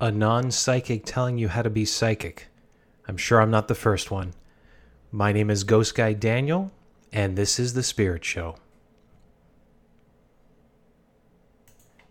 [0.00, 2.48] a non psychic telling you how to be psychic.
[3.06, 4.32] I'm sure I'm not the first one.
[5.12, 6.72] My name is Ghost Guide Daniel,
[7.12, 8.56] and this is The Spirit Show.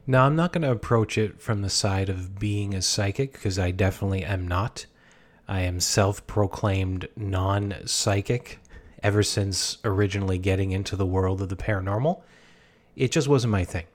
[0.05, 3.57] Now, I'm not going to approach it from the side of being a psychic because
[3.57, 4.85] I definitely am not.
[5.47, 8.59] I am self proclaimed non psychic
[9.01, 12.21] ever since originally getting into the world of the paranormal.
[12.95, 13.85] It just wasn't my thing.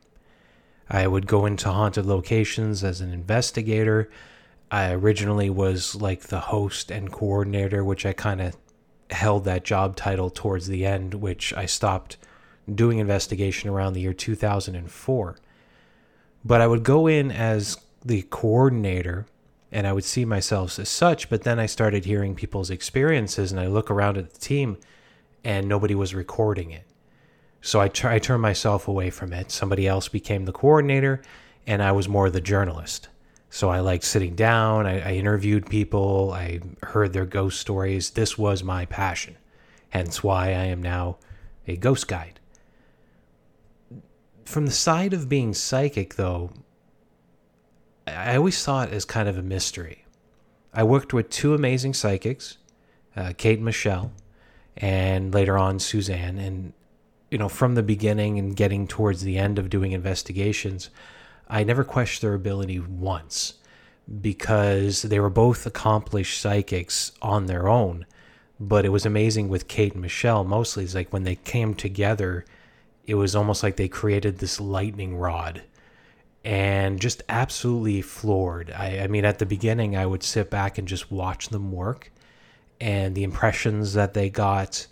[0.88, 4.10] I would go into haunted locations as an investigator.
[4.70, 8.56] I originally was like the host and coordinator, which I kind of
[9.11, 12.16] held that job title towards the end, which I stopped
[12.72, 15.36] doing investigation around the year 2004.
[16.44, 19.26] But I would go in as the coordinator
[19.72, 23.61] and I would see myself as such, but then I started hearing people's experiences and
[23.61, 24.76] I look around at the team
[25.42, 26.84] and nobody was recording it.
[27.64, 29.50] So I, tr- I turned myself away from it.
[29.50, 31.23] Somebody else became the coordinator,
[31.67, 33.09] and I was more the journalist.
[33.48, 38.11] So I liked sitting down, I, I interviewed people, I heard their ghost stories.
[38.11, 39.39] This was my passion,
[39.89, 41.17] hence why I am now
[41.67, 42.39] a ghost guide.
[44.45, 46.51] From the side of being psychic, though,
[48.06, 50.05] I always saw it as kind of a mystery.
[50.75, 52.59] I worked with two amazing psychics,
[53.17, 54.12] uh, Kate and Michelle,
[54.77, 56.37] and later on Suzanne.
[56.37, 56.75] And,
[57.35, 60.89] you know, from the beginning and getting towards the end of doing investigations,
[61.49, 63.55] I never questioned their ability once
[64.21, 68.07] because they were both accomplished psychics on their own.
[68.61, 70.85] But it was amazing with Kate and Michelle mostly.
[70.85, 72.45] It's like when they came together,
[73.05, 75.62] it was almost like they created this lightning rod
[76.45, 78.71] and just absolutely floored.
[78.71, 82.12] I, I mean, at the beginning, I would sit back and just watch them work
[82.81, 84.87] and the impressions that they got,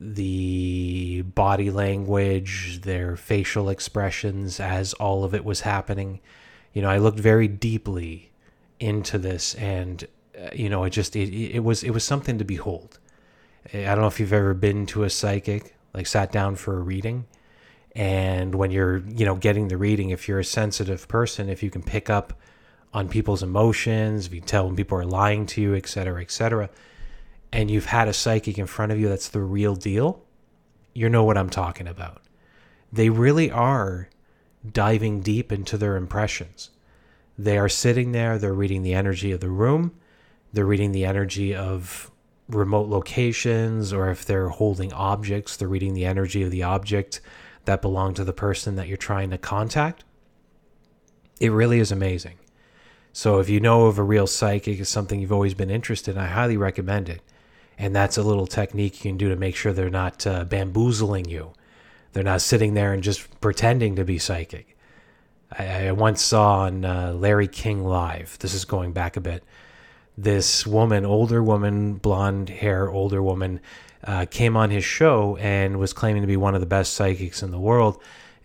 [0.00, 6.20] the body language, their facial expressions as all of it was happening.
[6.72, 8.30] You know, I looked very deeply
[8.78, 10.06] into this, and
[10.38, 12.98] uh, you know, it just it, it was it was something to behold.
[13.72, 16.80] I don't know if you've ever been to a psychic, like sat down for a
[16.80, 17.26] reading,
[17.94, 21.70] and when you're you know getting the reading, if you're a sensitive person, if you
[21.70, 22.34] can pick up
[22.92, 26.30] on people's emotions, if you tell when people are lying to you, et cetera, et
[26.30, 26.68] cetera
[27.52, 30.22] and you've had a psychic in front of you that's the real deal,
[30.92, 32.22] you know what I'm talking about.
[32.92, 34.08] They really are
[34.70, 36.70] diving deep into their impressions.
[37.38, 39.94] They are sitting there, they're reading the energy of the room,
[40.52, 42.10] they're reading the energy of
[42.48, 47.20] remote locations, or if they're holding objects, they're reading the energy of the object
[47.64, 50.04] that belong to the person that you're trying to contact.
[51.40, 52.38] It really is amazing.
[53.12, 56.22] So if you know of a real psychic, is something you've always been interested in,
[56.22, 57.20] I highly recommend it
[57.78, 61.26] and that's a little technique you can do to make sure they're not uh, bamboozling
[61.26, 61.52] you.
[62.12, 64.76] They're not sitting there and just pretending to be psychic.
[65.52, 69.44] I, I once saw on uh, Larry King Live, this is going back a bit,
[70.16, 73.60] this woman, older woman, blonde hair, older woman,
[74.04, 77.42] uh, came on his show and was claiming to be one of the best psychics
[77.42, 78.00] in the world.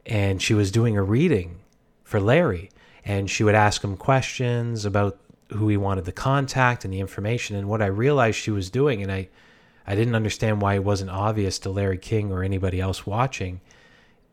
[0.06, 1.59] And she was doing a reading
[2.03, 2.69] for Larry.
[3.06, 5.18] And she would ask him questions about
[5.53, 7.56] who he wanted to contact and the information.
[7.56, 9.29] And what I realized she was doing, and I,
[9.85, 13.62] I didn't understand why it wasn't obvious to Larry King or anybody else watching,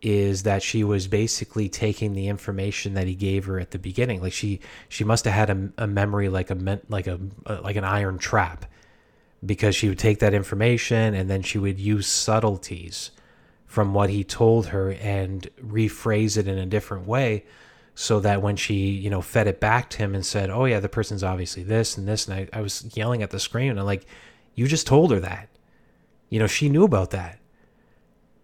[0.00, 4.22] is that she was basically taking the information that he gave her at the beginning.
[4.22, 7.76] Like she, she must have had a, a memory like a like a, a like
[7.76, 8.64] an iron trap,
[9.44, 13.12] because she would take that information and then she would use subtleties
[13.66, 17.44] from what he told her and rephrase it in a different way
[18.00, 20.78] so that when she you know fed it back to him and said oh yeah
[20.78, 23.80] the person's obviously this and this and i, I was yelling at the screen and
[23.80, 24.06] I'm like
[24.54, 25.48] you just told her that.
[26.28, 27.40] You know she knew about that.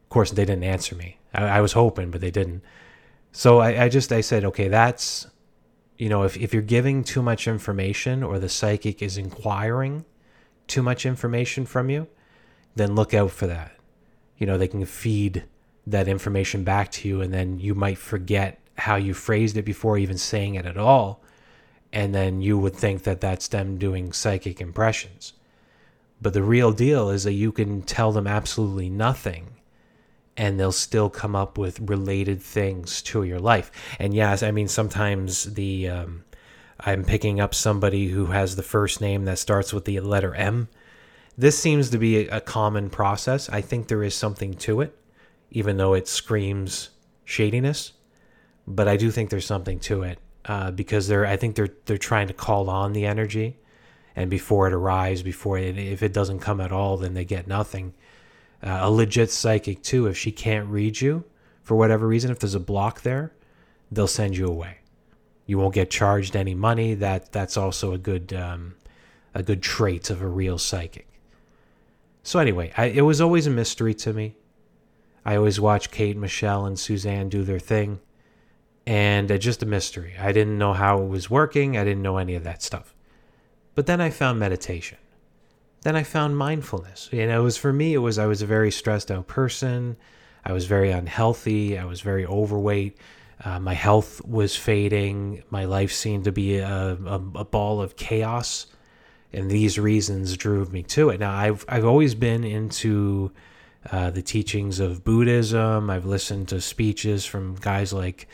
[0.02, 1.18] Of course they didn't answer me.
[1.32, 2.62] I, I was hoping but they didn't.
[3.30, 5.28] So I, I just i said okay that's
[5.98, 10.04] you know if, if you're giving too much information or the psychic is inquiring
[10.66, 12.08] too much information from you
[12.74, 13.76] then look out for that.
[14.36, 15.44] You know they can feed
[15.86, 19.98] that information back to you and then you might forget how you phrased it before
[19.98, 21.22] even saying it at all.
[21.92, 25.32] And then you would think that that's them doing psychic impressions.
[26.20, 29.54] But the real deal is that you can tell them absolutely nothing
[30.36, 33.70] and they'll still come up with related things to your life.
[33.98, 35.88] And yes, I mean, sometimes the.
[35.88, 36.24] Um,
[36.80, 40.68] I'm picking up somebody who has the first name that starts with the letter M.
[41.38, 43.48] This seems to be a common process.
[43.48, 44.94] I think there is something to it,
[45.50, 46.90] even though it screams
[47.24, 47.92] shadiness
[48.66, 51.98] but I do think there's something to it uh, because they're I think they're they're
[51.98, 53.56] trying to call on the energy,
[54.16, 57.46] and before it arrives, before it, if it doesn't come at all, then they get
[57.46, 57.94] nothing.
[58.62, 61.24] Uh, a legit psychic too, if she can't read you
[61.62, 63.32] for whatever reason, if there's a block there,
[63.90, 64.78] they'll send you away.
[65.46, 66.94] You won't get charged any money.
[66.94, 68.76] That that's also a good um,
[69.34, 71.08] a good trait of a real psychic.
[72.22, 74.36] So anyway, I, it was always a mystery to me.
[75.24, 78.00] I always watched Kate, Michelle, and Suzanne do their thing,
[78.86, 80.14] and uh, just a mystery.
[80.18, 81.76] I didn't know how it was working.
[81.76, 82.94] I didn't know any of that stuff.
[83.74, 84.98] But then I found meditation.
[85.82, 87.08] Then I found mindfulness.
[87.12, 87.94] You know, it was for me.
[87.94, 89.96] It was I was a very stressed out person.
[90.44, 91.78] I was very unhealthy.
[91.78, 92.98] I was very overweight.
[93.44, 95.42] Uh, my health was fading.
[95.50, 98.66] My life seemed to be a, a, a ball of chaos
[99.34, 101.20] and these reasons drove me to it.
[101.20, 103.32] Now, I've I've always been into
[103.90, 105.90] uh, the teachings of Buddhism.
[105.90, 108.28] I've listened to speeches from guys like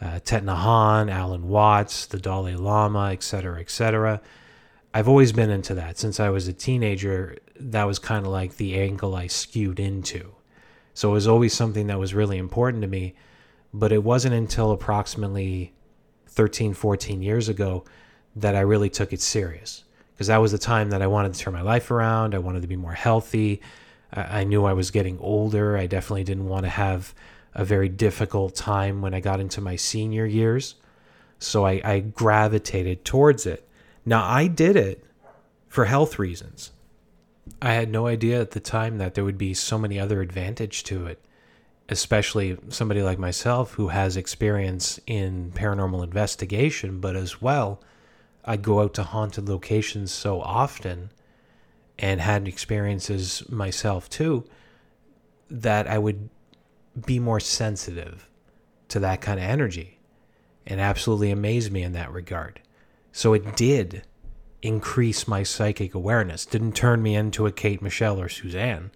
[0.00, 4.20] uh, Nhat Alan Watts, the Dalai Lama, etc., etc.
[4.94, 7.36] I've always been into that since I was a teenager.
[7.58, 10.34] That was kind of like the angle I skewed into.
[10.94, 13.14] So it was always something that was really important to me.
[13.72, 15.74] But it wasn't until approximately
[16.28, 17.84] 13, 14 years ago
[18.34, 19.84] that I really took it serious
[20.14, 22.34] because that was the time that I wanted to turn my life around.
[22.34, 23.60] I wanted to be more healthy.
[24.12, 25.76] I, I knew I was getting older.
[25.76, 27.14] I definitely didn't want to have
[27.54, 30.76] a very difficult time when I got into my senior years.
[31.38, 33.68] So I, I gravitated towards it.
[34.04, 35.04] Now, I did it
[35.68, 36.72] for health reasons.
[37.60, 40.84] I had no idea at the time that there would be so many other advantage
[40.84, 41.24] to it,
[41.88, 47.80] especially somebody like myself who has experience in paranormal investigation, but as well
[48.44, 51.10] I go out to haunted locations so often
[51.98, 54.44] and had experiences myself too
[55.50, 56.30] that I would
[57.06, 58.28] be more sensitive
[58.88, 59.98] to that kind of energy
[60.66, 62.60] and absolutely amazed me in that regard.
[63.12, 64.02] So it did
[64.62, 66.44] increase my psychic awareness.
[66.44, 68.90] Didn't turn me into a Kate Michelle or Suzanne,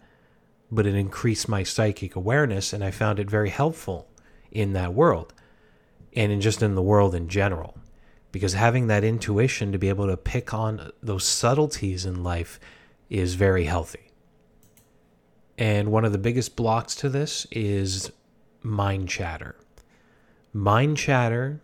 [0.70, 4.08] but it increased my psychic awareness and I found it very helpful
[4.50, 5.32] in that world
[6.14, 7.76] and in just in the world in general
[8.32, 12.58] because having that intuition to be able to pick on those subtleties in life
[13.10, 14.11] is very healthy.
[15.58, 18.10] And one of the biggest blocks to this is
[18.62, 19.56] mind chatter.
[20.52, 21.60] Mind chatter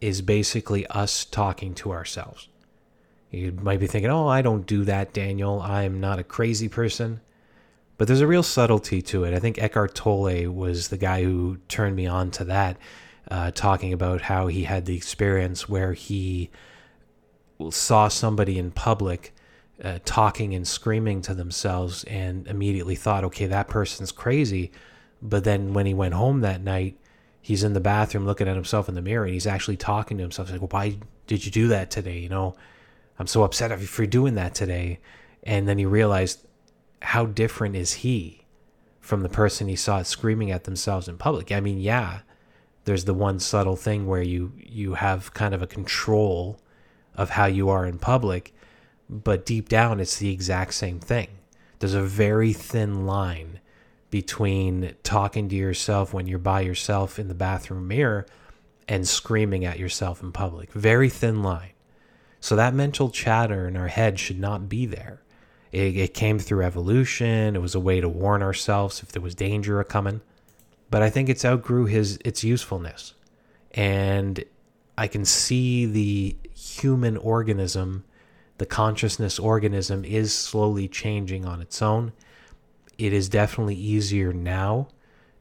[0.00, 2.48] is basically us talking to ourselves.
[3.30, 5.60] You might be thinking, oh, I don't do that, Daniel.
[5.60, 7.20] I'm not a crazy person.
[7.98, 9.34] But there's a real subtlety to it.
[9.34, 12.76] I think Eckhart Tolle was the guy who turned me on to that
[13.30, 16.50] uh, talking about how he had the experience where he
[17.70, 19.34] saw somebody in public
[19.82, 24.72] uh, talking and screaming to themselves and immediately thought, okay, that person's crazy.
[25.20, 26.98] But then when he went home that night,
[27.40, 30.22] he's in the bathroom looking at himself in the mirror and he's actually talking to
[30.22, 30.48] himself.
[30.48, 32.18] He's like, well, why did you do that today?
[32.18, 32.56] You know,
[33.18, 34.98] I'm so upset at you for doing that today.
[35.42, 36.46] And then he realized
[37.02, 38.46] how different is he
[39.00, 41.52] from the person he saw screaming at themselves in public.
[41.52, 42.20] I mean, yeah,
[42.84, 46.58] there's the one subtle thing where you you have kind of a control
[47.14, 48.52] of how you are in public
[49.08, 51.28] but deep down it's the exact same thing.
[51.78, 53.60] There's a very thin line
[54.10, 58.26] between talking to yourself when you're by yourself in the bathroom mirror
[58.88, 60.72] and screaming at yourself in public.
[60.72, 61.70] Very thin line.
[62.40, 65.22] So that mental chatter in our head should not be there.
[65.72, 67.56] It, it came through evolution.
[67.56, 70.20] It was a way to warn ourselves if there was danger a coming.
[70.90, 73.14] But I think it's outgrew his its usefulness.
[73.72, 74.44] And
[74.96, 78.04] I can see the human organism,
[78.58, 82.12] the consciousness organism is slowly changing on its own.
[82.98, 84.88] It is definitely easier now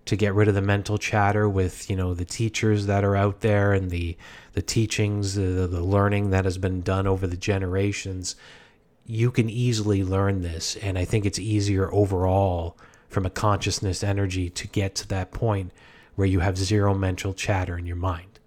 [0.06, 3.42] to get rid of the mental chatter with, you know, the teachers that are out
[3.42, 4.18] there and the
[4.54, 8.36] the teachings, the, the learning that has been done over the generations.
[9.06, 14.50] You can easily learn this and I think it's easier overall from a consciousness energy
[14.50, 15.72] to get to that point
[16.16, 18.40] where you have zero mental chatter in your mind.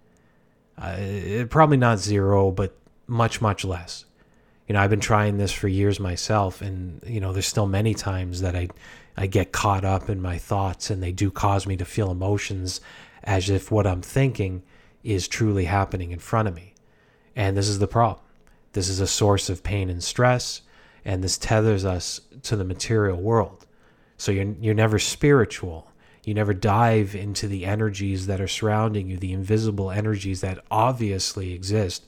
[0.77, 4.05] Uh, probably not zero, but much, much less.
[4.69, 7.95] You know, I've been trying this for years myself, and you know, there's still many
[7.95, 8.69] times that I,
[9.17, 12.79] I get caught up in my thoughts, and they do cause me to feel emotions
[13.23, 14.61] as if what I'm thinking
[15.03, 16.75] is truly happening in front of me.
[17.35, 18.23] And this is the problem.
[18.73, 20.61] This is a source of pain and stress,
[21.03, 23.65] and this tethers us to the material world.
[24.17, 25.89] So you're you're never spiritual.
[26.23, 31.53] You never dive into the energies that are surrounding you, the invisible energies that obviously
[31.53, 32.05] exist.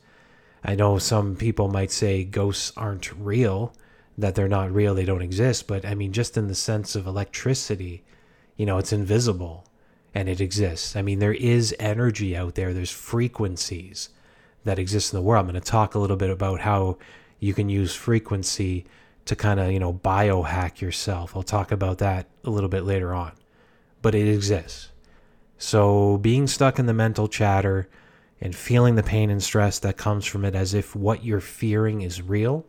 [0.63, 3.73] I know some people might say ghosts aren't real,
[4.17, 7.07] that they're not real, they don't exist, but I mean just in the sense of
[7.07, 8.03] electricity,
[8.57, 9.65] you know, it's invisible
[10.13, 10.95] and it exists.
[10.95, 14.09] I mean, there is energy out there, there's frequencies
[14.63, 15.45] that exist in the world.
[15.45, 16.97] I'm going to talk a little bit about how
[17.39, 18.85] you can use frequency
[19.25, 21.35] to kind of, you know, biohack yourself.
[21.35, 23.31] I'll talk about that a little bit later on.
[24.01, 24.89] But it exists.
[25.57, 27.87] So being stuck in the mental chatter
[28.41, 32.01] and feeling the pain and stress that comes from it as if what you're fearing
[32.01, 32.65] is real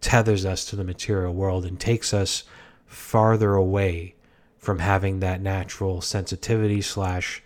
[0.00, 2.44] tethers us to the material world and takes us
[2.86, 4.14] farther away
[4.58, 7.42] from having that natural sensitivity slash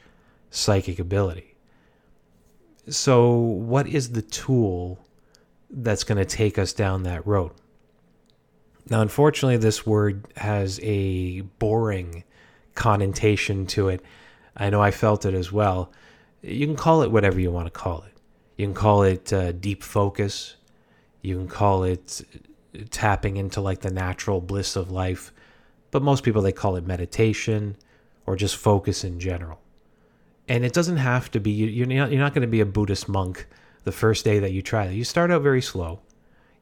[0.50, 1.54] psychic ability.
[2.88, 4.98] So, what is the tool
[5.70, 7.52] that's going to take us down that road?
[8.90, 12.24] Now, unfortunately, this word has a boring
[12.74, 14.02] connotation to it.
[14.56, 15.90] I know I felt it as well.
[16.44, 18.12] You can call it whatever you want to call it.
[18.56, 20.56] You can call it uh, deep focus.
[21.22, 22.22] You can call it
[22.90, 25.32] tapping into like the natural bliss of life.
[25.90, 27.76] But most people, they call it meditation
[28.26, 29.60] or just focus in general.
[30.46, 33.08] And it doesn't have to be, you're not, you're not going to be a Buddhist
[33.08, 33.46] monk
[33.84, 34.94] the first day that you try it.
[34.94, 36.00] You start out very slow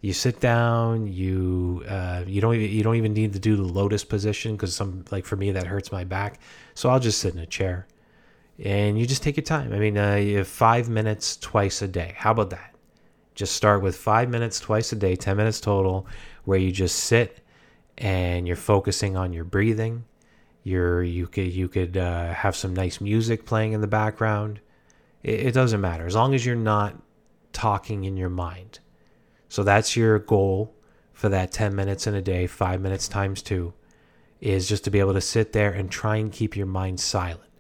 [0.03, 3.63] you sit down you uh, you don't even, you don't even need to do the
[3.63, 6.41] lotus position because some like for me that hurts my back
[6.75, 7.87] so i'll just sit in a chair
[8.59, 9.73] and you just take your time.
[9.73, 12.15] I mean uh, you have five minutes twice a day.
[12.17, 12.75] How about that?
[13.35, 16.07] Just start with five minutes twice a day 10 minutes total
[16.45, 17.41] where you just sit
[17.99, 20.05] and you're focusing on your breathing.
[20.65, 24.61] You're you could you could uh, have some nice music playing in the background.
[25.23, 26.97] It, it doesn't matter as long as you're not
[27.53, 28.81] talking in your mind.
[29.49, 30.75] So that's your goal
[31.13, 33.75] for that 10 minutes in a day, five minutes times two,
[34.41, 37.52] is just to be able to sit there and try and keep your mind silent.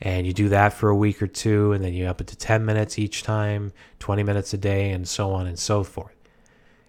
[0.00, 2.36] And you do that for a week or two, and then you up it to
[2.36, 6.14] 10 minutes each time, 20 minutes a day, and so on and so forth.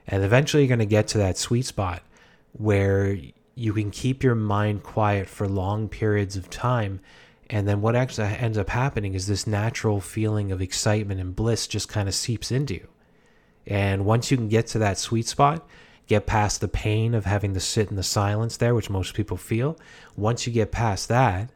[0.08, 2.04] And eventually you're going to get to that sweet spot
[2.54, 3.18] where
[3.56, 7.00] you can keep your mind quiet for long periods of time.
[7.50, 11.68] And then what actually ends up happening is this natural feeling of excitement and bliss
[11.68, 12.88] just kind of seeps into you.
[13.68, 15.68] And once you can get to that sweet spot,
[16.08, 19.38] get past the pain of having to sit in the silence there, which most people
[19.38, 19.78] feel,
[20.16, 21.52] once you get past that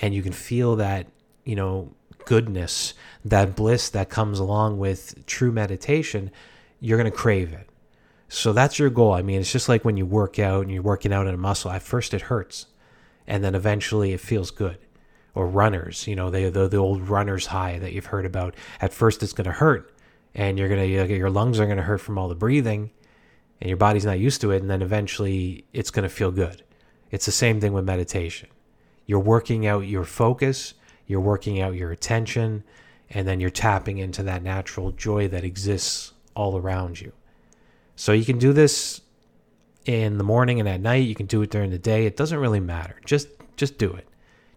[0.00, 1.06] and you can feel that,
[1.44, 1.92] you know,
[2.24, 6.30] goodness, that bliss that comes along with true meditation,
[6.80, 7.68] you're going to crave it.
[8.28, 9.12] So that's your goal.
[9.12, 11.38] I mean, it's just like when you work out and you're working out in a
[11.38, 11.70] muscle.
[11.70, 12.66] At first, it hurts,
[13.26, 14.78] and then eventually, it feels good.
[15.34, 18.54] Or runners, you know, they the the old runner's high that you've heard about.
[18.80, 19.92] At first, it's going to hurt,
[20.34, 22.90] and you're gonna your lungs are gonna hurt from all the breathing,
[23.60, 26.62] and your body's not used to it, and then eventually it's gonna feel good.
[27.10, 28.48] It's the same thing with meditation.
[29.10, 30.74] You're working out your focus,
[31.04, 32.62] you're working out your attention,
[33.10, 37.10] and then you're tapping into that natural joy that exists all around you.
[37.96, 39.00] So you can do this
[39.84, 41.08] in the morning and at night.
[41.08, 42.06] You can do it during the day.
[42.06, 43.00] It doesn't really matter.
[43.04, 43.26] Just
[43.56, 44.06] just do it.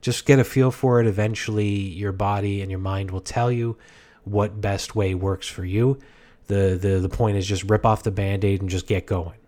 [0.01, 1.07] Just get a feel for it.
[1.07, 3.75] Eventually, your body and your mind will tell you
[4.23, 5.97] what best way works for you.
[6.45, 9.39] The, the, the point is just rip off the band aid and just get going.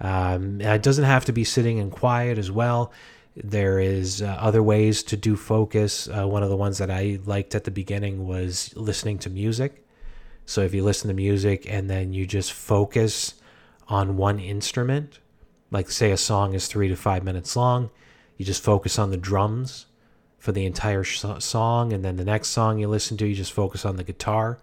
[0.00, 2.90] Um, it doesn't have to be sitting and quiet as well.
[3.34, 6.08] There is uh, other ways to do focus.
[6.08, 9.86] Uh, one of the ones that I liked at the beginning was listening to music.
[10.44, 13.34] So if you listen to music and then you just focus
[13.88, 15.20] on one instrument,
[15.70, 17.90] like say a song is three to five minutes long,
[18.36, 19.86] you just focus on the drums
[20.38, 23.52] for the entire sh- song, and then the next song you listen to, you just
[23.52, 24.58] focus on the guitar.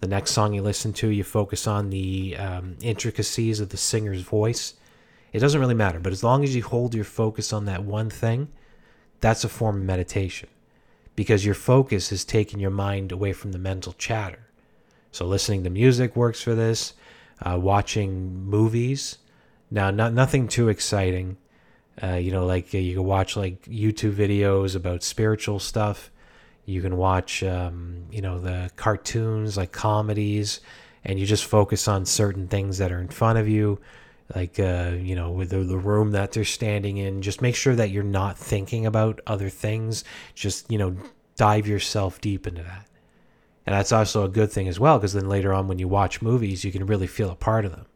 [0.00, 4.20] The next song you listen to, you focus on the um, intricacies of the singer's
[4.20, 4.74] voice.
[5.36, 8.08] It doesn't really matter, but as long as you hold your focus on that one
[8.08, 8.48] thing,
[9.20, 10.48] that's a form of meditation
[11.14, 14.46] because your focus is taking your mind away from the mental chatter.
[15.12, 16.94] So, listening to music works for this,
[17.42, 19.18] uh, watching movies.
[19.70, 21.36] Now, not, nothing too exciting.
[22.02, 26.10] Uh, you know, like uh, you can watch like YouTube videos about spiritual stuff.
[26.64, 30.62] You can watch, um, you know, the cartoons like comedies,
[31.04, 33.78] and you just focus on certain things that are in front of you,
[34.34, 37.22] like uh, you know, with the, the room that they're standing in.
[37.22, 40.04] Just make sure that you're not thinking about other things.
[40.34, 40.96] Just you know,
[41.36, 42.86] dive yourself deep into that,
[43.66, 46.22] and that's also a good thing as well, because then later on when you watch
[46.22, 47.86] movies, you can really feel a part of them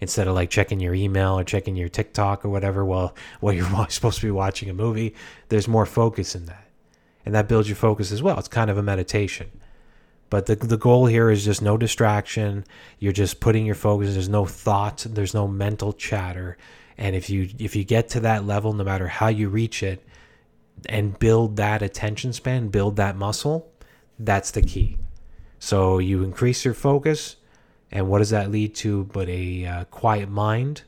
[0.00, 3.66] instead of like checking your email or checking your TikTok or whatever while while you're
[3.88, 5.14] supposed to be watching a movie.
[5.48, 6.66] There's more focus in that,
[7.24, 8.38] and that builds your focus as well.
[8.38, 9.50] It's kind of a meditation.
[10.30, 12.64] But the the goal here is just no distraction.
[12.98, 14.14] You're just putting your focus.
[14.14, 15.04] There's no thought.
[15.08, 16.56] There's no mental chatter.
[16.96, 20.02] And if you if you get to that level, no matter how you reach it,
[20.88, 23.70] and build that attention span, build that muscle,
[24.18, 24.98] that's the key.
[25.58, 27.36] So you increase your focus,
[27.90, 30.82] and what does that lead to but a uh, quiet mind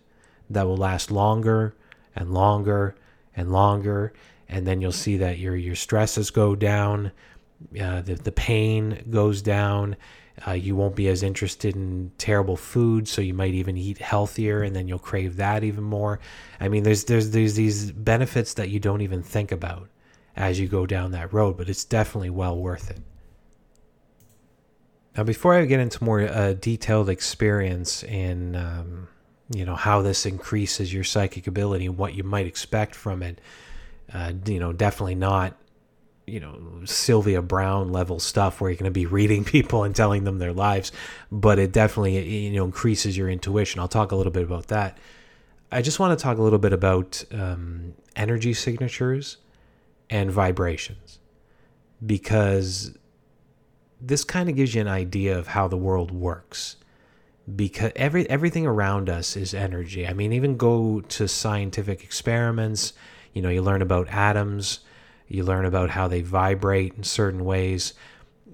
[0.49, 1.75] that will last longer
[2.15, 2.95] and longer
[3.37, 4.13] and longer.
[4.49, 7.13] And then you'll see that your, your stresses go down,
[7.81, 9.97] uh, the, the pain goes down.
[10.47, 14.63] Uh, you won't be as interested in terrible food, so you might even eat healthier,
[14.63, 16.19] and then you'll crave that even more.
[16.59, 19.89] I mean, there's there's there's these benefits that you don't even think about
[20.35, 23.01] as you go down that road, but it's definitely well worth it.
[25.17, 29.09] Now, before I get into more uh, detailed experience in, um,
[29.55, 33.39] you know, how this increases your psychic ability and what you might expect from it,
[34.15, 35.55] uh, you know, definitely not,
[36.27, 40.25] you know, Sylvia Browne level stuff where you're going to be reading people and telling
[40.25, 40.93] them their lives,
[41.31, 43.81] but it definitely, you know, increases your intuition.
[43.81, 44.99] I'll talk a little bit about that.
[45.71, 49.39] I just want to talk a little bit about um, energy signatures
[50.11, 51.19] and vibrations
[52.05, 52.97] because
[54.01, 56.77] this kind of gives you an idea of how the world works
[57.57, 60.07] because every everything around us is energy.
[60.07, 62.93] I mean, even go to scientific experiments,
[63.33, 64.81] you know, you learn about atoms,
[65.33, 67.95] you learn about how they vibrate in certain ways,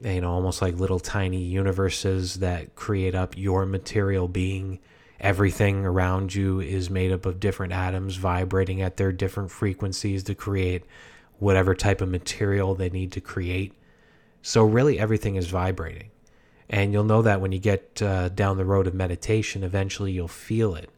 [0.02, 4.78] you know, almost like little tiny universes that create up your material being.
[5.20, 10.34] Everything around you is made up of different atoms vibrating at their different frequencies to
[10.34, 10.84] create
[11.40, 13.72] whatever type of material they need to create.
[14.42, 16.10] So, really, everything is vibrating.
[16.70, 20.28] And you'll know that when you get uh, down the road of meditation, eventually you'll
[20.28, 20.90] feel it.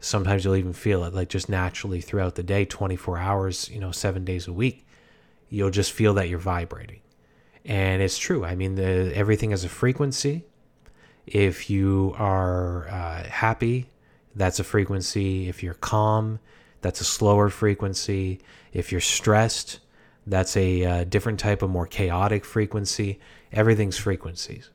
[0.00, 3.92] Sometimes you'll even feel it like just naturally throughout the day, 24 hours, you know,
[3.92, 4.86] seven days a week.
[5.48, 7.00] You'll just feel that you're vibrating.
[7.64, 8.44] And it's true.
[8.44, 10.44] I mean, the, everything has a frequency.
[11.26, 13.90] If you are uh, happy,
[14.34, 15.48] that's a frequency.
[15.48, 16.38] If you're calm,
[16.80, 18.40] that's a slower frequency.
[18.72, 19.80] If you're stressed,
[20.26, 23.18] that's a uh, different type of more chaotic frequency.
[23.52, 24.70] Everything's frequencies.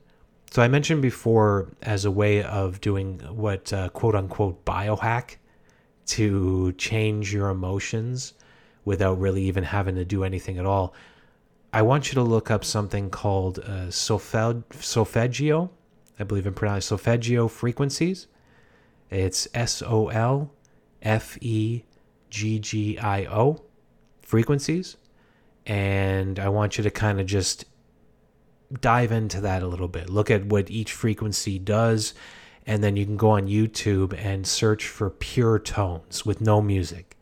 [0.50, 5.36] So I mentioned before as a way of doing what uh, quote unquote biohack
[6.06, 8.34] to change your emotions
[8.84, 10.94] without really even having to do anything at all.
[11.72, 15.70] I want you to look up something called uh, solfeggio.
[16.18, 18.28] I believe I'm pronouncing solfeggio frequencies.
[19.10, 20.52] It's S O L
[21.02, 21.82] F E
[22.30, 23.62] G G I O
[24.22, 24.96] frequencies
[25.66, 27.64] and I want you to kind of just
[28.80, 30.10] dive into that a little bit.
[30.10, 32.14] Look at what each frequency does,
[32.66, 37.16] and then you can go on YouTube and search for pure tones with no music.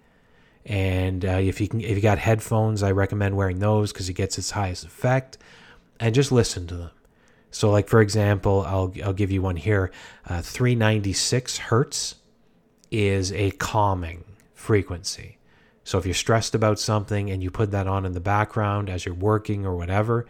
[0.65, 4.15] And uh, if you can, if you got headphones, I recommend wearing those because it
[4.15, 5.39] gets its highest effect.
[5.99, 6.91] And just listen to them.
[7.51, 9.91] So, like for example, I'll I'll give you one here.
[10.29, 12.17] Uh, 396 hertz
[12.91, 15.39] is a calming frequency.
[15.85, 19.05] So if you're stressed about something and you put that on in the background as
[19.05, 20.27] you're working or whatever,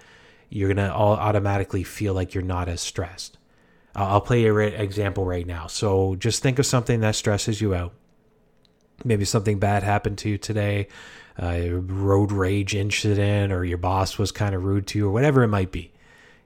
[0.49, 3.37] you're going to all automatically feel like you're not as stressed.
[3.95, 5.67] I'll play an example right now.
[5.67, 7.93] So just think of something that stresses you out.
[9.05, 10.89] Maybe something bad happened to you today,
[11.41, 15.13] uh, a road rage incident, or your boss was kind of rude to you, or
[15.13, 15.93] whatever it might be.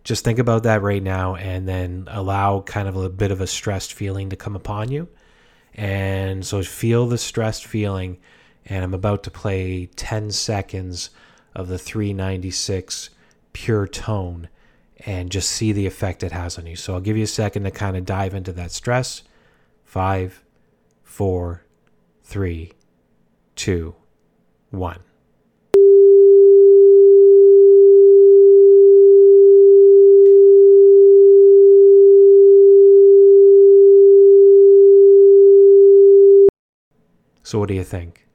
[0.05, 3.47] Just think about that right now and then allow kind of a bit of a
[3.47, 5.09] stressed feeling to come upon you.
[5.75, 8.19] And so feel the stressed feeling
[8.67, 11.11] and I'm about to play 10 seconds
[11.55, 13.11] of the 396
[13.53, 14.49] pure tone
[15.05, 16.77] and just see the effect it has on you.
[16.77, 19.23] So I'll give you a second to kind of dive into that stress.
[19.85, 20.43] Five,
[21.03, 21.63] four,
[22.27, 22.73] three,
[23.55, 23.95] two,
[24.71, 24.99] one.
[37.45, 38.27] So, what do you think?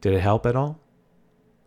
[0.00, 0.80] Did it help at all?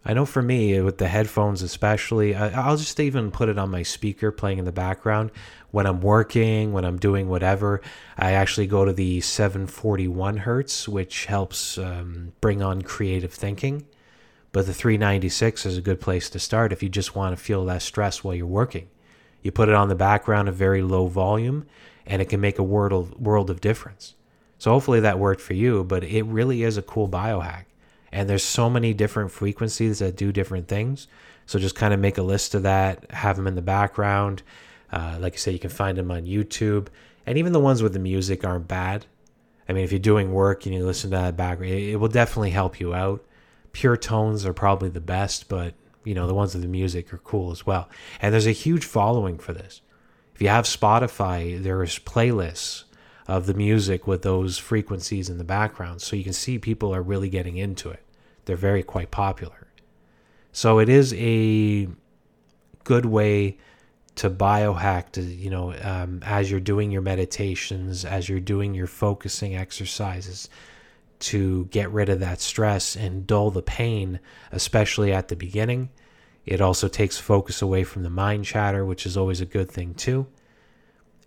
[0.04, 3.84] I know for me, with the headphones especially, I'll just even put it on my
[3.84, 5.30] speaker playing in the background.
[5.70, 7.82] When I'm working, when I'm doing whatever,
[8.18, 13.86] I actually go to the 741 hertz, which helps um, bring on creative thinking.
[14.52, 17.64] But the 396 is a good place to start if you just want to feel
[17.64, 18.90] less stress while you're working.
[19.44, 21.68] You put it on the background at very low volume,
[22.08, 24.16] and it can make a world of, world of difference.
[24.58, 27.66] So hopefully that worked for you, but it really is a cool biohack
[28.12, 31.08] and there's so many different frequencies that do different things.
[31.46, 34.44] So just kind of make a list of that, have them in the background.
[34.92, 36.88] Uh, like I say, you can find them on YouTube,
[37.26, 39.06] and even the ones with the music aren't bad.
[39.70, 42.10] I mean, if you're doing work and you listen to that background, it, it will
[42.10, 43.24] definitely help you out.
[43.72, 47.20] Pure tones are probably the best, but you know the ones with the music are
[47.20, 47.90] cool as well.
[48.22, 49.82] And there's a huge following for this.
[50.36, 52.84] If you have Spotify, there's playlists
[53.32, 56.02] of the music with those frequencies in the background.
[56.02, 58.04] So you can see people are really getting into it.
[58.44, 59.68] They're very quite popular.
[60.52, 61.88] So it is a
[62.84, 63.58] good way
[64.16, 68.88] to biohack to you know um, as you're doing your meditations as you're doing your
[68.88, 70.50] focusing exercises
[71.20, 74.20] to get rid of that stress and dull the pain
[74.52, 75.90] especially at the beginning
[76.46, 79.94] it also takes focus away from the mind chatter which is always a good thing
[79.94, 80.28] too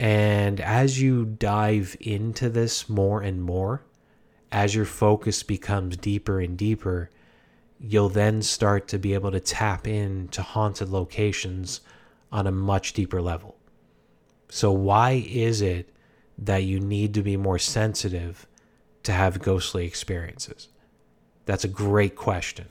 [0.01, 3.83] and as you dive into this more and more,
[4.51, 7.11] as your focus becomes deeper and deeper,
[7.81, 11.81] you'll then start to be able to tap into haunted locations
[12.33, 13.57] on a much deeper level.
[14.49, 15.91] So, why is it
[16.39, 18.47] that you need to be more sensitive
[19.03, 20.69] to have ghostly experiences?
[21.47, 22.67] That's a great question.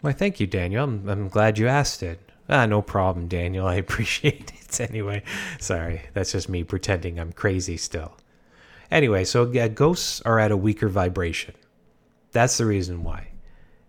[0.00, 0.84] Why, thank you, Daniel.
[0.84, 2.20] I'm, I'm glad you asked it.
[2.48, 3.66] Ah, no problem, Daniel.
[3.66, 5.22] I appreciate it anyway.
[5.58, 8.16] Sorry, that's just me pretending I'm crazy still.
[8.90, 11.54] Anyway, so ghosts are at a weaker vibration.
[12.32, 13.28] That's the reason why.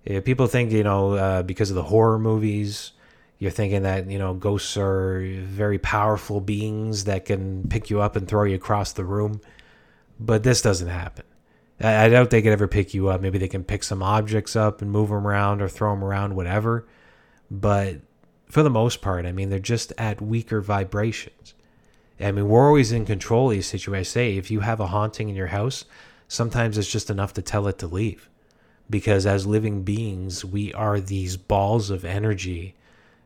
[0.05, 2.93] Yeah, people think, you know, uh, because of the horror movies,
[3.39, 8.15] you're thinking that, you know, ghosts are very powerful beings that can pick you up
[8.15, 9.41] and throw you across the room.
[10.19, 11.25] But this doesn't happen.
[11.79, 13.21] I, I doubt they could ever pick you up.
[13.21, 16.35] Maybe they can pick some objects up and move them around or throw them around,
[16.35, 16.87] whatever.
[17.51, 17.97] But
[18.49, 21.53] for the most part, I mean, they're just at weaker vibrations.
[22.19, 24.09] I mean, we're always in control of these situations.
[24.09, 25.85] Say, if you have a haunting in your house,
[26.27, 28.29] sometimes it's just enough to tell it to leave.
[28.89, 32.75] Because as living beings, we are these balls of energy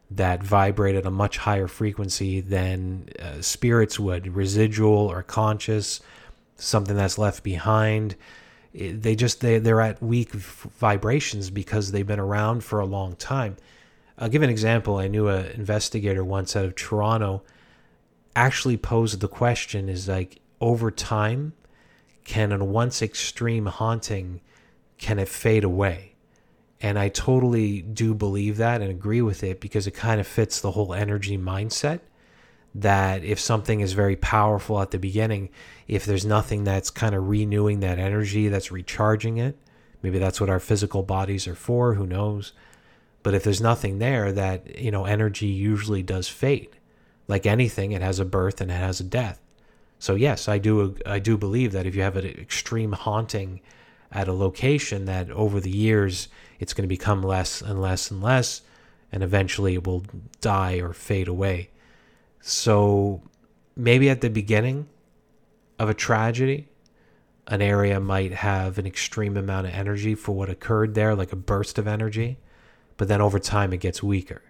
[0.09, 6.01] that vibrate at a much higher frequency than uh, spirits would, residual or conscious,
[6.57, 8.15] something that's left behind.
[8.73, 13.15] It, they just they, they're at weak vibrations because they've been around for a long
[13.15, 13.55] time
[14.21, 14.97] I'll give an example.
[14.97, 17.41] I knew an investigator once out of Toronto
[18.35, 21.53] actually posed the question is like over time
[22.23, 24.41] can a once extreme haunting
[24.97, 26.13] can it fade away
[26.79, 30.61] and i totally do believe that and agree with it because it kind of fits
[30.61, 31.99] the whole energy mindset
[32.73, 35.49] that if something is very powerful at the beginning
[35.87, 39.57] if there's nothing that's kind of renewing that energy that's recharging it
[40.01, 42.53] maybe that's what our physical bodies are for who knows
[43.23, 46.69] but if there's nothing there, that you know, energy usually does fade.
[47.27, 49.39] Like anything, it has a birth and it has a death.
[49.99, 53.61] So yes, I do I do believe that if you have an extreme haunting
[54.11, 56.27] at a location, that over the years
[56.59, 58.61] it's going to become less and less and less,
[59.11, 60.03] and eventually it will
[60.41, 61.69] die or fade away.
[62.41, 63.21] So
[63.75, 64.87] maybe at the beginning
[65.77, 66.67] of a tragedy,
[67.47, 71.35] an area might have an extreme amount of energy for what occurred there, like a
[71.35, 72.39] burst of energy
[73.01, 74.43] but then over time it gets weaker.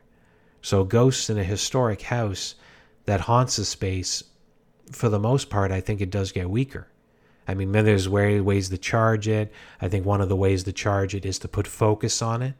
[0.62, 2.56] So ghosts in a historic house
[3.06, 4.26] that haunts a space,
[4.92, 6.90] for the most part, I think it does get weaker.
[7.48, 9.54] I mean, there's ways to charge it.
[9.80, 12.56] I think one of the ways to charge it is to put focus on it.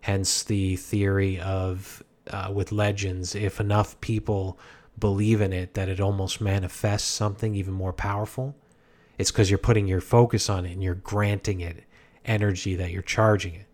[0.00, 4.58] Hence the theory of uh, with legends, if enough people
[4.98, 8.56] believe in it, that it almost manifests something even more powerful.
[9.18, 11.84] It's because you're putting your focus on it and you're granting it
[12.24, 13.66] energy that you're charging it.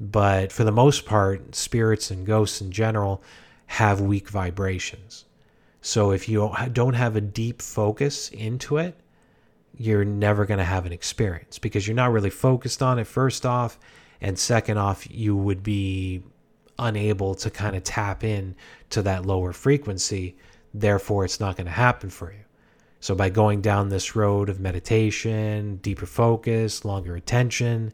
[0.00, 3.22] But for the most part, spirits and ghosts in general
[3.66, 5.26] have weak vibrations.
[5.82, 8.98] So if you don't have a deep focus into it,
[9.76, 13.46] you're never going to have an experience because you're not really focused on it, first
[13.46, 13.78] off.
[14.20, 16.22] And second off, you would be
[16.78, 18.56] unable to kind of tap in
[18.90, 20.36] to that lower frequency.
[20.74, 22.40] Therefore, it's not going to happen for you.
[23.00, 27.92] So, by going down this road of meditation, deeper focus, longer attention,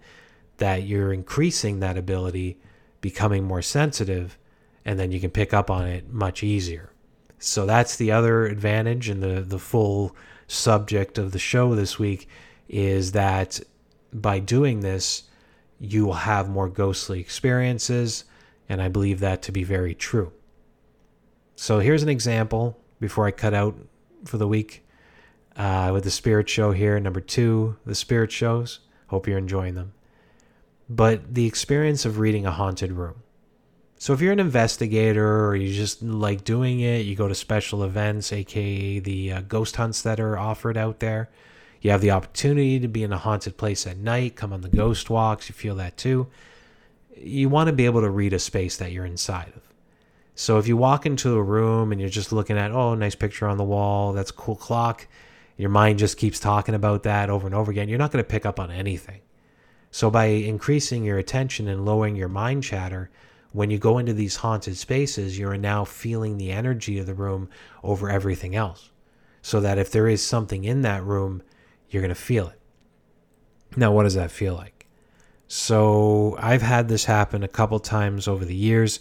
[0.58, 2.58] that you're increasing that ability,
[3.00, 4.38] becoming more sensitive,
[4.84, 6.92] and then you can pick up on it much easier.
[7.38, 10.16] So that's the other advantage, and the the full
[10.48, 12.28] subject of the show this week
[12.68, 13.60] is that
[14.12, 15.24] by doing this,
[15.78, 18.24] you will have more ghostly experiences,
[18.68, 20.32] and I believe that to be very true.
[21.56, 23.76] So here's an example before I cut out
[24.24, 24.86] for the week
[25.56, 28.80] uh, with the spirit show here, number two, the spirit shows.
[29.08, 29.92] Hope you're enjoying them
[30.88, 33.22] but the experience of reading a haunted room.
[33.98, 37.82] So if you're an investigator or you just like doing it, you go to special
[37.82, 41.30] events, aka the uh, ghost hunts that are offered out there.
[41.80, 44.68] You have the opportunity to be in a haunted place at night, come on the
[44.68, 46.26] ghost walks, you feel that too.
[47.16, 49.62] You want to be able to read a space that you're inside of.
[50.34, 53.46] So if you walk into a room and you're just looking at, oh, nice picture
[53.48, 55.06] on the wall, that's cool clock,
[55.56, 58.28] your mind just keeps talking about that over and over again, you're not going to
[58.28, 59.20] pick up on anything.
[59.90, 63.10] So, by increasing your attention and lowering your mind chatter,
[63.52, 67.48] when you go into these haunted spaces, you're now feeling the energy of the room
[67.82, 68.90] over everything else.
[69.40, 71.42] So that if there is something in that room,
[71.88, 72.60] you're going to feel it.
[73.76, 74.86] Now, what does that feel like?
[75.48, 79.00] So, I've had this happen a couple times over the years.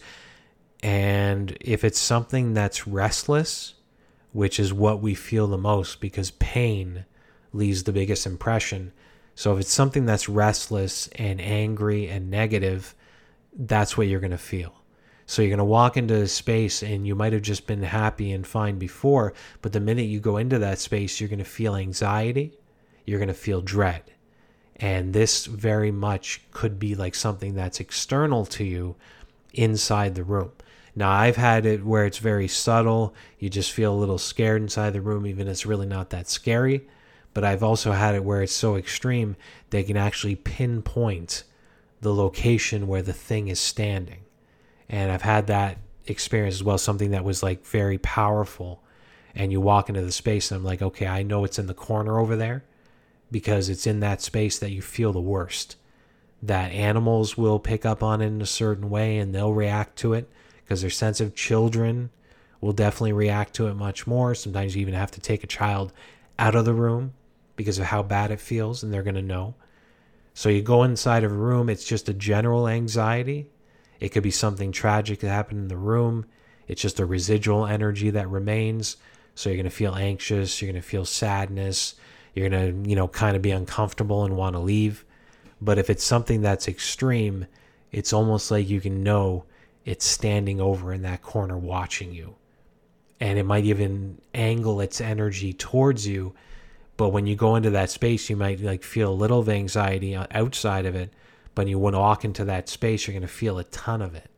[0.81, 3.73] And if it's something that's restless,
[4.31, 7.05] which is what we feel the most because pain
[7.53, 8.91] leaves the biggest impression,
[9.35, 12.95] so if it's something that's restless and angry and negative,
[13.53, 14.73] that's what you're going to feel.
[15.27, 18.31] So you're going to walk into a space and you might have just been happy
[18.31, 21.75] and fine before, but the minute you go into that space, you're going to feel
[21.75, 22.57] anxiety,
[23.05, 24.03] you're going to feel dread.
[24.77, 28.95] And this very much could be like something that's external to you
[29.53, 30.51] inside the room.
[30.95, 33.13] Now, I've had it where it's very subtle.
[33.39, 36.29] You just feel a little scared inside the room, even if it's really not that
[36.29, 36.87] scary.
[37.35, 39.35] But I've also had it where it's so extreme
[39.69, 41.43] they can actually pinpoint
[41.99, 44.21] the location where the thing is standing.
[44.87, 48.81] And I've had that experience as well, something that was like very powerful.
[49.35, 51.73] And you walk into the space, and I'm like, okay, I know it's in the
[51.73, 52.63] corner over there
[53.29, 55.75] because it's in that space that you feel the worst.
[56.41, 60.13] That animals will pick up on it in a certain way and they'll react to
[60.13, 60.29] it
[60.63, 61.35] because they're sensitive.
[61.35, 62.11] Children
[62.61, 64.35] will definitely react to it much more.
[64.35, 65.91] Sometimes you even have to take a child
[66.39, 67.11] out of the room
[67.55, 69.55] because of how bad it feels and they're going to know.
[70.33, 73.47] So you go inside of a room, it's just a general anxiety.
[73.99, 76.25] It could be something tragic that happened in the room.
[76.67, 78.97] It's just a residual energy that remains.
[79.35, 81.95] So you're going to feel anxious, you're going to feel sadness,
[82.33, 85.05] you're going to, you know, kind of be uncomfortable and want to leave.
[85.61, 87.45] But if it's something that's extreme,
[87.91, 89.45] it's almost like you can know
[89.85, 92.35] it's standing over in that corner watching you.
[93.19, 96.33] And it might even angle its energy towards you.
[96.97, 100.15] But when you go into that space, you might like feel a little of anxiety
[100.15, 101.12] uh, outside of it.
[101.53, 104.01] But when you want to walk into that space, you're going to feel a ton
[104.01, 104.29] of it.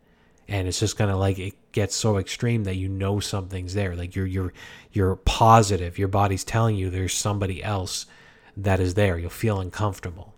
[0.48, 3.96] And it's just going to like, it gets so extreme that you know something's there.
[3.96, 4.54] Like you're, you're,
[4.92, 5.98] you're positive.
[5.98, 8.06] Your body's telling you there's somebody else
[8.56, 9.18] that is there.
[9.18, 10.34] You'll feel uncomfortable.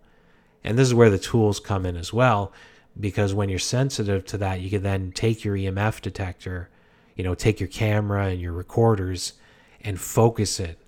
[0.64, 2.52] And this is where the tools come in as well
[3.00, 6.70] because when you're sensitive to that, you can then take your EMF detector,
[7.16, 9.34] you know, take your camera and your recorders
[9.82, 10.80] and focus it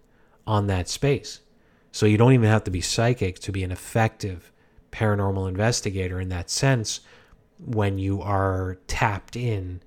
[0.45, 1.41] on that space.
[1.91, 4.51] So you don't even have to be psychic to be an effective
[4.91, 7.01] paranormal investigator in that sense
[7.59, 9.81] when you are tapped in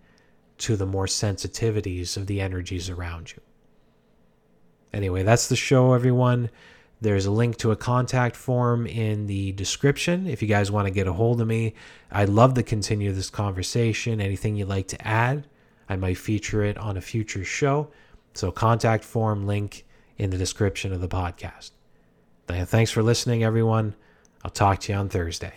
[0.58, 3.40] to the more sensitivities of the energies around you.
[4.92, 6.50] Anyway, that's the show, everyone.
[7.00, 10.94] There's a link to a contact form in the description if you guys want to
[10.94, 11.74] get a hold of me.
[12.10, 14.20] I'd love to continue this conversation.
[14.20, 15.46] Anything you'd like to add,
[15.88, 17.90] I might feature it on a future show.
[18.34, 19.84] So, contact form link
[20.18, 21.70] in the description of the podcast.
[22.46, 23.94] Thanks for listening, everyone.
[24.44, 25.52] I'll talk to you on Thursday.